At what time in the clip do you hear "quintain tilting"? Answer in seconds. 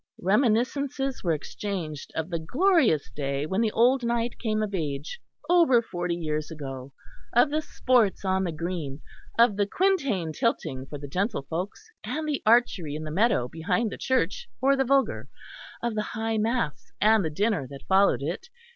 9.67-10.87